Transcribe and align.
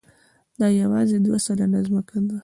دا 0.59 0.67
یواځې 0.81 1.17
دوه 1.25 1.37
سلنه 1.45 1.79
ځمکه 1.87 2.17
ده. 2.29 2.37